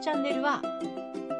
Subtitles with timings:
[0.00, 0.62] のチャンネルは、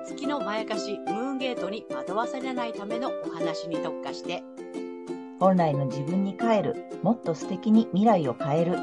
[0.06, 4.42] 月のまやかしムーンゲートに惑わされないためのお話に特化して、
[5.38, 8.77] 本来の自分に帰る、もっと素敵に未来を変える。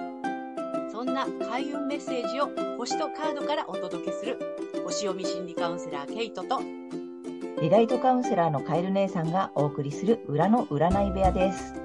[0.91, 2.49] そんな開運メッセージを
[2.79, 4.39] 星とカードからお届けする、
[4.83, 6.59] 星読み心理カウンセラーケイトと、
[7.61, 11.75] リライトカウンセラーのカエル姉さんがお送りする裏の占い部屋です。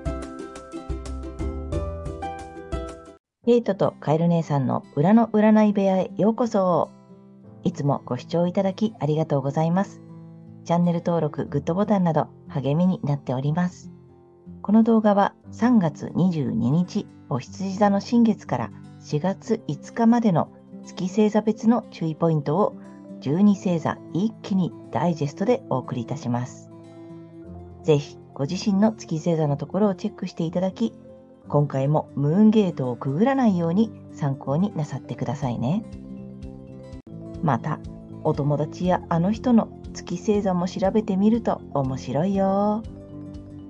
[3.45, 7.02] ケイトとカエル姉さんの裏の占い部屋へようこそ。
[7.65, 10.03] いつもご視聴いただきありがとうございます。
[10.65, 13.91] チャンネル登録、グッドボタンなど励みになっております。
[14.63, 20.49] この動画は3月22日、お羊座の新月から4月5日までの
[20.85, 22.77] 月星座別の注意ポイントを
[23.21, 26.71] 12星座一気にダイジェストでお送りいたします。
[27.83, 30.93] ぜひご自身の月星座のところをチェックしていただき、
[31.49, 35.85] 今回もムーンゲートをくぐらないように参考になさってくださいね。
[37.43, 37.81] また、
[38.25, 42.83] お友達やあの人の月星座も調べてみると面白いよ。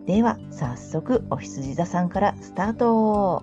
[0.07, 3.43] では、早速お羊座さんからスタート。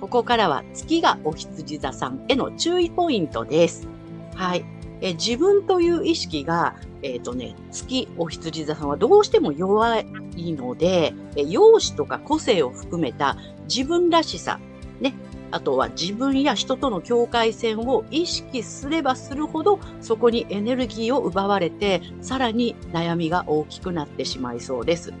[0.00, 3.86] ここからは月がお羊座さんへの注意ポイントです。
[4.34, 4.64] はい。
[5.02, 13.36] え自分という意識が、えっ、とね、月お羊座さんはどうしても弱いので、え容姿とか個性を含めた
[13.68, 14.60] 自分らしさ、
[15.00, 15.14] ね、
[15.50, 25.12] あとは自分や人との境界線を意識すればするほど、そこにエネルギーを奪われて、さらに悩みが大きくなってしまいそうです。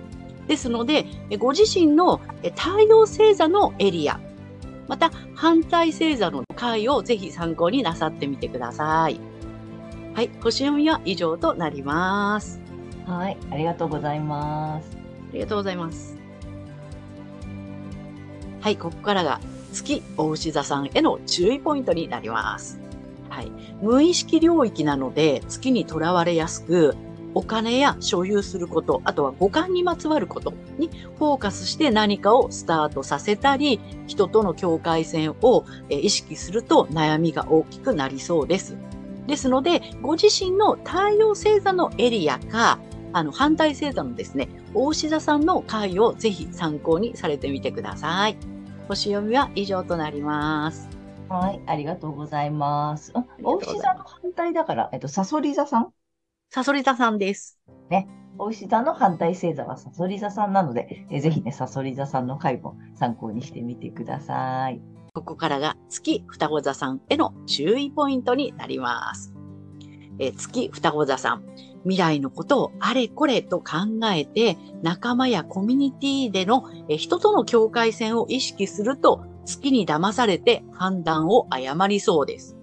[0.46, 4.20] ですので、えご自身のえ太陽星座のエリア、
[4.88, 9.20] また反対星座の回をぜひ参考になさってみてください。
[10.14, 12.60] はい、星読みは以上となります。
[13.06, 14.96] はい、ありがとうございます。
[15.30, 16.18] ありがとうございます。
[18.60, 19.40] はい、ここからが
[19.72, 22.80] 月お牛座さんへの注意ポイントになります。
[23.28, 26.96] はい、無意識領域なので月にとらわれやすく、
[27.32, 38.76] お金や所有すること、あとは五感にまつわることにフォーカスして何かをスタートさせたり、人との境界線を意識すると悩みが大きくなりそうです。
[39.28, 42.80] ですので、ご自身の太陽星座のエリアか、
[43.12, 48.36] あの、反対星座のですね、大牛座さんの回をぜひ参考にされてみてください。
[48.90, 50.88] 星読みは以上となります。
[51.28, 53.12] はい、ありがとうございます。
[53.14, 55.92] あ、お牛座の反対だから、えっと、サソリ座さん？
[56.48, 57.60] サソリ座さんです。
[58.36, 64.80] お牛座の反対星座はサソリ座さんなので、えぜひね、サソリ座さんの回も参考にしてみてください。
[65.14, 69.32] ここからが月双子座さんへの注意ポイントになります。
[70.18, 71.44] えー月双子座さん、
[71.84, 82.56] 未来のことをあれこれと考えて、仲間やコミュニティでの人との境界線を意識すると、月に騙されて判断を誤りそうです。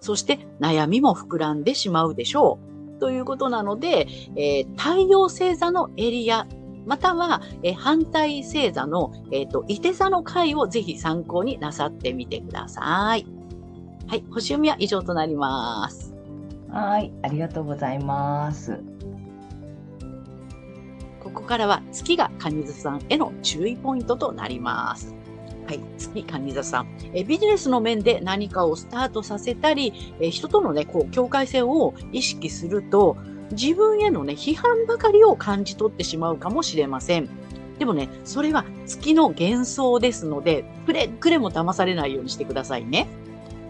[0.00, 2.58] そして悩みも膨らんでしまうでしょ
[2.96, 3.00] う。
[3.00, 6.46] ということなので、えー太陽星座のエリア
[6.86, 13.26] または、えー反対星座の、えっ、と、伊手座の回をぜひ参考になさってみてください。
[14.06, 16.03] はい、星読みは以上となります。
[16.74, 18.80] はい、ありがとうございます。
[21.20, 25.14] ここからは月が蟹座さんへの注意ポイントとなります。
[25.68, 26.88] はい、月蟹座さん。
[27.14, 33.16] えビジネスの面で何かをスタートさせたり、え人とのね、こう、境界線を意識すると、
[33.52, 37.28] 自分へのね、批判ばかりを感じ取ってしまうかもしれません。
[37.78, 43.06] でもね、それは月の幻想ですので、くれぐれも騙されないようにしてくださいね。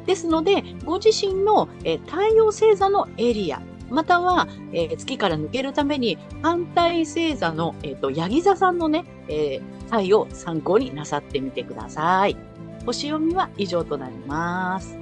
[0.07, 3.61] ですので、ご自身の、えー太陽星座のエリア、
[3.91, 12.37] または、えー月から抜けるために反対星座の、えっ、と、ヤギ座さんのね、えー回を参考になさってみてください。
[12.85, 14.99] 星読みは以上となります。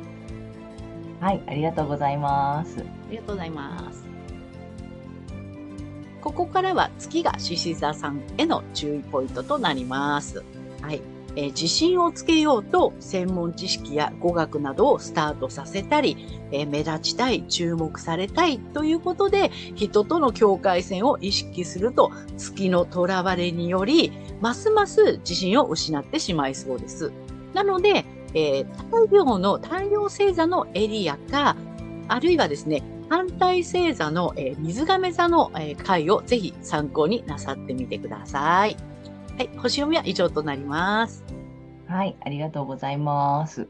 [1.20, 2.80] はい、ありがとうございます。
[2.80, 4.04] ありがとうございます。
[6.20, 10.44] ここからは月が獅子座さんへの注意ポイントとなります。
[10.80, 11.00] はい。
[11.36, 27.12] えー自信をつけようと専門知識や語学などをスタートさせたり、えー目立ちたい、注目されたいということで、人との境界線を意識すると、月の囚われにより、ますます自信を失ってしまいそうです。
[27.54, 28.04] なので、
[28.34, 31.56] えー太陽の太陽星座のエリアか、
[32.08, 38.76] あるいはですね、反対星座の、えー水亀座の、えー回をぜひ参考になさってみてください。
[39.38, 41.24] はい、星読みは以上となります。
[41.88, 43.68] はい、ありがとうございます。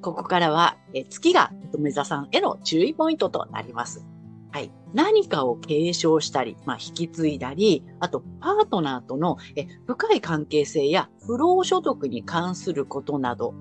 [0.00, 4.06] ここからは、えー月が乙女座さんへの注意ポイントとなります。
[4.52, 4.70] はい。
[4.94, 13.54] 何かを継承したり、まあ、引き継いだり、あと、パートナーとのえ深い関係性や不労所得に関することなど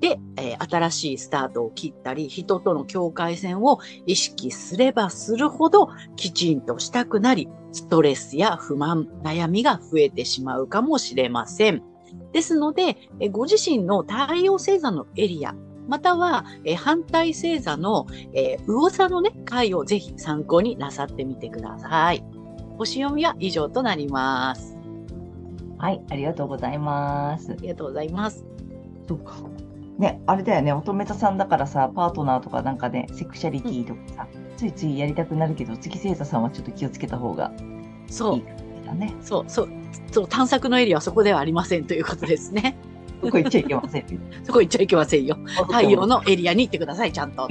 [0.00, 11.82] で、えー新しいスタートを切ったり、人との境界線を意識すればするほど、きちんとしたくなり、ストレスや不満、悩みが増えてしまうかもしれません。
[12.32, 15.54] ですので、えーご自身の太陽星座のエリア、
[15.88, 22.24] または、えー反対星座の、えー魚座のね、回をぜひ参考になさってみてください。
[22.78, 24.76] 星読みは以上となります。
[25.78, 27.54] はい、ありがとうございますあ。
[27.60, 28.44] りがとうございます。
[29.08, 29.36] そうか。
[29.98, 37.50] ね、あれだよね、乙女座さんだからさ、パートナーとかなんかね、セクシャリティとかさ、ついついやりたくなるけど、月星座さんはちょっと気をつけた方が
[38.08, 39.14] そいうい、だね。
[39.22, 39.68] そう、そう、
[40.12, 42.76] そう、探索のエリアはそこではありませんということですね。
[43.22, 44.18] どこ行っちゃいけませんね。
[44.44, 45.38] そこ行っちゃいけませんよ。
[45.68, 47.48] 太陽のエリアに行ってください、ちゃんと。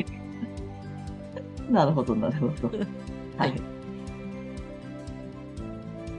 [1.69, 2.77] なるほど、なるほど。
[3.37, 3.53] はい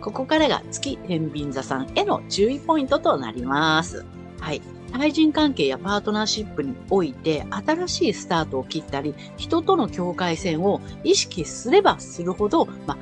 [0.00, 4.06] ここからが月天秤座さんへの注意ポイントとなります。
[4.38, 4.62] はい。
[4.92, 12.98] 対人関係やパートナーシップにおいて新しいスタートを切ったり、人との境界線を意識すればするほど、まあ、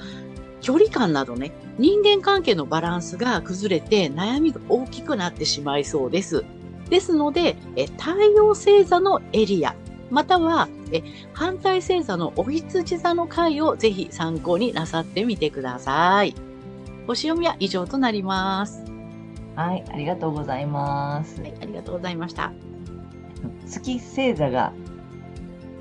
[0.61, 6.45] 距離感などね、人間関係のバランスが崩れて悩みが大きくなってしまいそうです。
[6.91, 9.75] ですので、え太陽星座のエリア、
[10.11, 11.03] またはえ
[11.33, 16.35] 反対星座のお羊座の回をぜひ参考になさってみてください。
[17.07, 18.94] 星読みは以上となります。
[19.56, 21.41] はい、ありがとうございます。
[21.41, 22.53] はい、ありがとうございました。
[23.67, 24.73] 月星座が、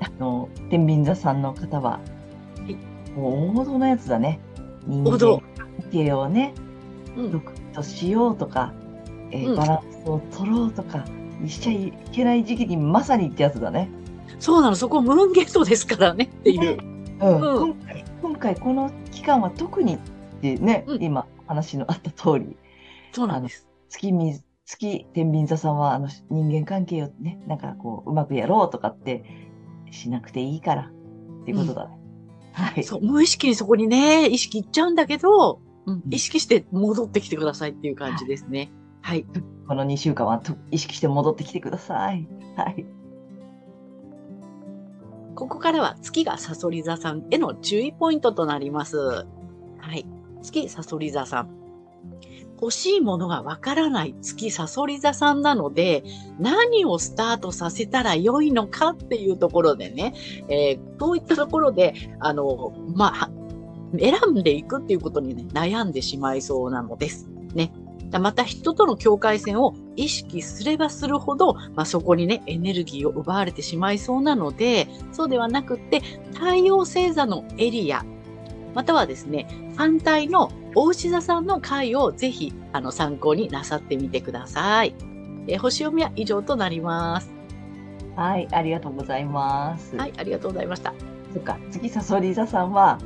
[0.00, 2.00] あの、天秤座さんの方は、
[2.68, 2.74] い。
[3.18, 4.38] もう王道のやつだね。
[4.86, 6.54] 人間王道関係をね、
[7.16, 8.72] うん、独立としようとか、
[9.30, 9.56] えーうん。
[9.56, 11.04] バランスを取ろうとか、
[11.46, 13.88] しちゃいけない時期にまさにってやつだね。
[14.38, 16.30] そうなの、そこムーンゲートですからね。
[16.32, 16.78] っていう。
[17.20, 17.40] うん。
[17.40, 17.74] うん。
[17.74, 19.98] 今回、今回この期間は特にっ
[20.40, 21.02] てね、うん。
[21.02, 22.56] 今話のあった通り、
[23.14, 23.68] そうなんです。
[23.88, 29.24] 月み月天秤座さんはあの人間関係をね、なんかこう、うまくやろうとかって
[29.90, 30.90] しなくていいから
[31.42, 31.98] っていうことだね。
[32.52, 32.82] はい。
[32.82, 38.72] そう、無意識にそこにね、意識いっちゃうんだけど、うんうん意識して戻ってきてくださいっていう感じですね。
[39.02, 39.26] はい。
[39.68, 42.26] この2週間はと意識して戻ってきてください。
[42.56, 42.86] はい。
[45.34, 48.96] ここからは月がサソリ座さんへの注意ポイントとなります。
[48.96, 49.26] は
[49.94, 50.06] い。
[50.42, 51.63] 月サソリ座さん。
[52.60, 56.04] 欲しいものがわからない月サソリ座さんなので、
[56.38, 60.14] 何をスタートさせたら良いのかっていうところでね、
[60.48, 63.30] えー、そういったところで、あの、まあ、
[63.98, 67.28] 選んでいくっていうことにね、悩んでしまいそうなのです。
[67.54, 67.72] ね。
[68.18, 76.00] また人との境界線を意識すればするほど、まあ、そこにね、エネルギーを奪われてしまいそうなので、そうではなくって、
[76.32, 78.04] 太陽星座のエリア、
[78.74, 79.46] またはですね、
[79.76, 84.94] 反対のお牛座さんの回をぜひ、あの、参考になさってみてください。
[85.46, 87.30] えー星読みは以上となります。
[88.16, 89.96] はい、ありがとうございます。
[89.96, 90.94] はい、ありがとうございました。
[91.32, 92.98] そっか、次サソリ座さんは、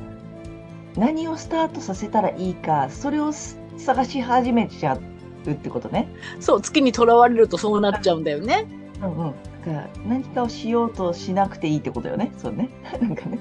[0.95, 4.99] 何をスタートさせたらいいか、それをす探し始めちゃ
[5.45, 6.07] うってことね。
[6.39, 8.65] そう、月にとらわれるとそうなっちゃうんだよね。
[9.01, 9.33] うんうん。
[9.65, 12.31] だから何かをしようとしなくていいってことよね。
[12.37, 12.69] そうね。
[13.01, 13.39] なんかね。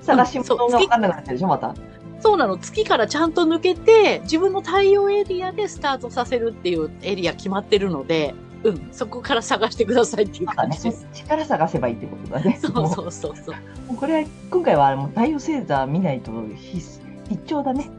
[0.00, 1.74] 探し物が分かんなくなってるでしょ、また。
[2.20, 2.58] そうなの。
[2.58, 11.06] 月からちゃんと抜けて、自分の太陽エリアでスタートさせるっていうエリア決まってるので、うん、そこから探してくださいっていう感じです。
[11.14, 12.58] 力探せばいいってことだね。
[12.60, 13.54] そうもそうそうそう。
[13.88, 17.90] もうこれは、今回はもう太陽星座見ないと必必聴だね。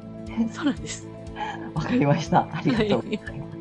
[0.52, 1.08] そうなんです。
[1.74, 2.48] わかりました。
[2.52, 3.52] ありがとうございます。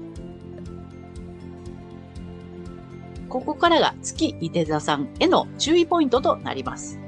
[3.31, 6.99] ここからが月伊手座さんへの注意ポイントとなります。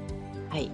[0.49, 0.71] はい。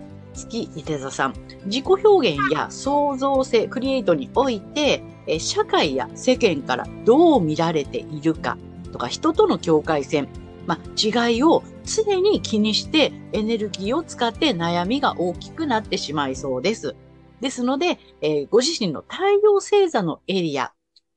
[0.47, 1.33] 月伊手座さん。
[1.65, 8.57] 自己表現や創造性、クリエイトにおいて、え社会や世間からどう見られているか
[8.91, 10.29] とか、人との境界線、
[10.65, 16.95] ま、違いを常に気にしてエネルギーを使って悩みが大きくなってしまいそうです。
[17.41, 20.71] ですので、えーご自身の太陽星座のエリア、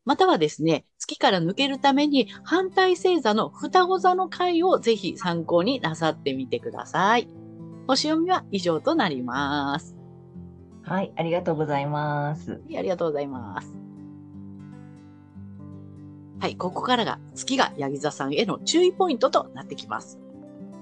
[0.05, 7.29] またはですね、月から抜けるために反対星座の双子座の回をぜひ参考になさってみてください。
[7.87, 9.97] 星読みは以上となります。
[10.83, 12.53] はい、ありがとうございます。
[12.53, 13.83] はいありがとうございます。
[16.41, 20.19] はい、ここからが月がヤギ座さんへの注意ポイントとなってきます。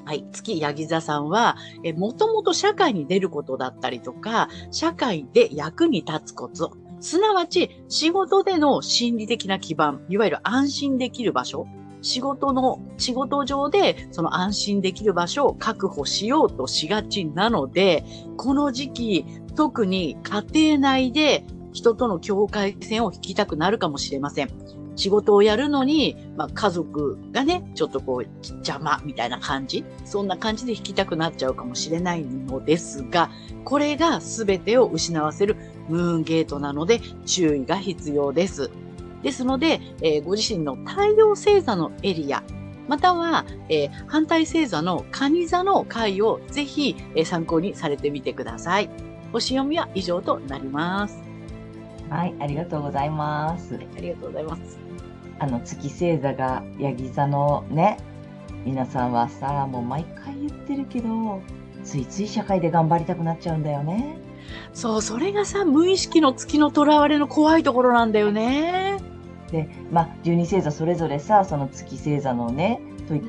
[0.06, 11.66] はい、月ヤギ座さんは、え、もともと社会に出ることだったりとか、社会で役に立つこと、すなわち仕事での心理的な基盤、いわゆる安心できる場所、
[12.02, 18.04] 仕事の、仕事上でその安心できる場所を確保しようとしがちなので、
[18.36, 24.50] この時期、特に家庭内で人との境界線を引きたくなるかもしれません。
[24.96, 33.30] 仕事をやるのに、まあ、家族がね、ちょっとこう、邪魔みたいな感じ、そんな感じで弾きたくなっちゃうかもしれないのですが、
[33.64, 35.56] これが全てを失わせる
[35.88, 38.70] ムーンゲートなので注意が必要です。
[39.22, 42.42] ですので、えー、ご自身の太陽星座のエリア、
[42.88, 48.90] または、えー、反対星座の蟹座の回をぜひ、えー、参考にされてみてください。
[49.32, 51.22] 星読みは以上となります。
[52.08, 53.76] はい、ありがとうございます。
[53.76, 54.78] ありがとうございます。
[55.38, 57.98] あの月星座がヤギ座のね、
[58.64, 61.40] 皆さんはさ、もう毎回言ってるけど、
[61.84, 64.18] ついつい社会で頑張りたくなっちゃうんだよね。
[64.72, 68.89] そう、それがさ、無意識の月の囚われの怖いところなんだよね。
[69.50, 72.80] で、まあ、十二星座それぞれさ、その月星座のね、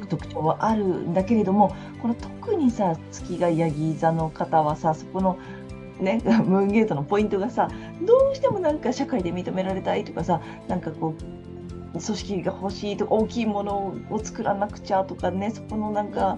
[0.10, 5.38] 特徴はあるんだけれども、この特にさ、月がヤギ座の方はさ、そこの
[6.00, 7.70] ね、 ムーンゲートのポイントがさ、
[8.06, 11.22] どうしてもなんか社会で認められたいとかさ、なんかこう、
[11.92, 16.38] 組織が欲しいとか、大きいものを作らなくちゃとかね、そこのなんか、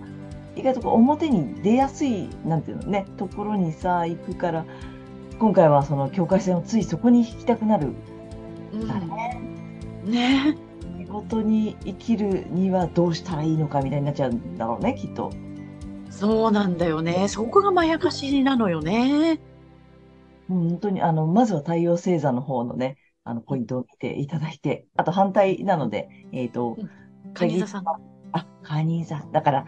[0.56, 4.66] 意外とこう表に出やすい、なんていうのね、ところにさ、行くから、
[5.40, 7.94] 今回はその境界線をついそこに引きたくなる。
[8.88, 9.23] だね。
[10.06, 10.58] ね
[11.00, 15.32] 仕事に生きるにはどうしたらいいのかみたいになっちゃうんだろうね、きっと。
[16.10, 17.28] そうなんだよね。
[17.28, 19.40] そこがまやかしなのよね。
[20.50, 26.78] うん、本当に、あの、まずは太陽星座の方のね、あの、ポイントを見ていただいて、あと反対なので、えっ、ー、と、
[27.34, 27.84] カニ座さん。
[28.32, 29.26] あ、カニ座。
[29.32, 29.66] だから、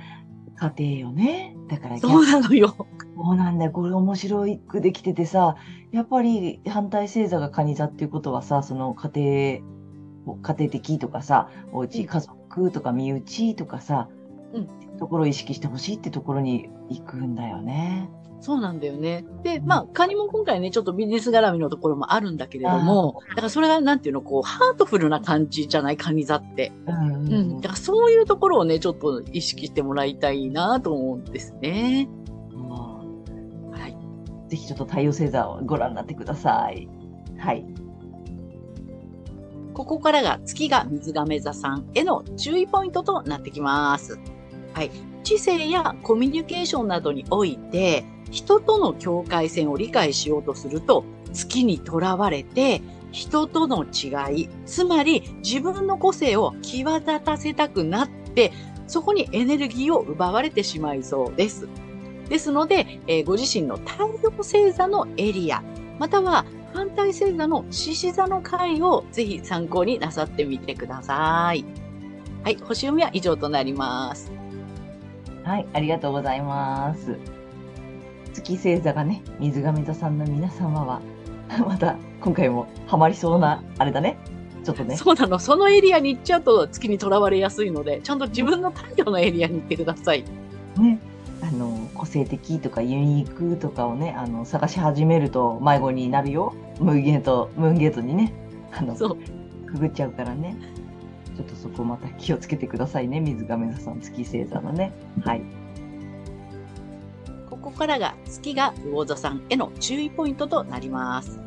[0.57, 1.55] 家庭よね。
[1.69, 2.75] だからそうなのよ。
[2.77, 3.71] そうなんだよ。
[3.71, 5.55] これ面白くできててさ、
[5.91, 9.74] やっぱり反対星座がカニ座っていうことはさ、その家庭
[10.41, 14.09] 家庭的とかさ、おうち、家族とか身内とかさ、
[14.53, 14.67] うん、
[14.97, 18.09] ところを意識してほしいってところに行くんだよね。
[18.41, 19.25] そうなんだよね。
[19.43, 26.71] で、まあ、カニも今回ね、ちょっとビジネス絡みのところもあるんだけれども、だからそれがなんていうの、こう、ハートフルな感じじゃないカニ座って。
[26.85, 32.07] うん、うん、だからそういうところをね、ちょっと意識してもらいたいなと思うんですね。
[33.71, 33.97] はい。
[34.49, 36.87] ぜひちょっと太陽星座をご覧になってください。
[37.37, 37.65] はい。
[39.75, 44.17] ここからが月が水亀座さんへの注意ポイントとなってきます。
[44.73, 44.91] はい。
[45.23, 51.03] 知性やコミュニケーションなどにおいて、人との境界線を理解しようとすると、
[51.33, 58.53] 月にとらわれて、人との違い、つまり自分の個性を際立たせたくなって、
[58.87, 61.67] そこにエネルギーを奪われてしまいそうです。
[62.29, 65.63] ですので、えー、ご自身の太陽星座のエリア、
[65.99, 71.63] または反対星座の獅子座の回をぜひ参考になさってみてください。
[72.43, 74.29] はい、星読みは以上となります。
[75.43, 77.17] はい、ありがとうございます。
[78.33, 81.01] 月星座がね、水亀座さんの皆様は、
[81.65, 84.17] また今回もハマりそうな、あれだね。
[84.65, 84.97] ちょっとね。
[84.97, 85.39] そうなの。
[85.39, 90.25] そのエリアに行っちゃうと月にとらわれやすいので、ちゃんと自分の太陽のエリアに行ってください。
[90.77, 90.99] ね。
[91.41, 96.53] あの個性的とかユニークとかをねあの探し始めると迷子になるよ。
[96.79, 98.33] ムーンゲートムーンゲートにね
[98.71, 99.17] あのく
[99.79, 100.55] ぐっちゃうからね。
[101.35, 104.93] ちょっとそこまた気をつけてくださいね水亀座さん月星座のね。
[105.21, 105.41] はい。
[107.49, 111.39] ここからが月が魚座さんへの注意ポイントとなります。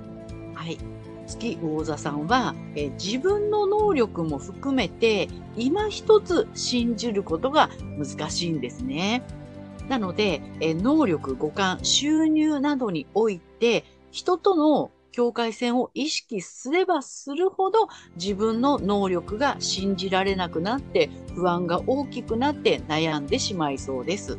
[0.54, 0.78] はい。
[1.26, 7.68] 月魚座さんは、え自分の能力も含めて今一つ信じることが
[7.98, 9.22] 難しいんですね。
[9.88, 24.38] なので、え能力、五感、収入などにおいて、人との境界線を意識すればするほど自分の能力が信じられなくなって不安が大きくなって悩んでしまいそうです。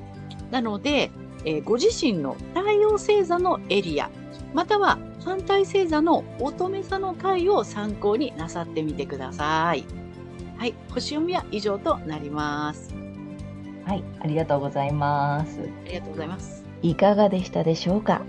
[0.51, 1.12] なので、
[1.46, 4.10] え、ご自身の太陽星座のエリア、
[4.53, 9.84] または反対星座の乙女座の回を参考になさってみてください。
[10.58, 12.99] はい、星読みは以上となります。
[13.89, 15.62] はい、ありがとうございます。
[15.62, 16.63] ありがとうございます。
[16.84, 18.22] いかがでしたでしょうか？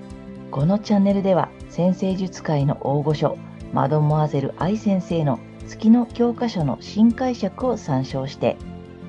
[0.50, 3.36] このチャンネルでは、先生術界の大御所、
[3.74, 8.56] マドモアゼル愛先生の月の教科書の新解釈を参照して、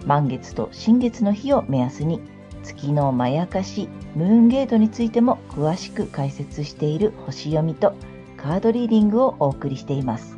[0.06, 2.20] 満月と新月の日を目安に、
[2.64, 7.94] 月のまやかし、ムーンゲートについても詳しく解説している星読みと
[8.36, 10.38] カードリーディングをお送りしています。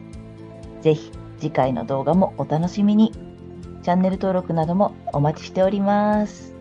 [0.82, 3.12] ぜひ次回の動画もお楽しみに。
[3.84, 6.53] チャンネル登録などもお待ちしております。